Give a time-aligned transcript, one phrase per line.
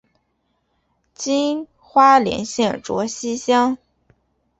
[1.13, 3.77] 今花莲县卓溪乡。